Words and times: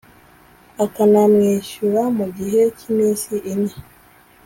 akanamwishyura 0.85 2.03
mu 2.17 2.25
gihe 2.37 2.61
cy 2.77 2.85
iminsi 2.91 3.33
ine 3.51 3.73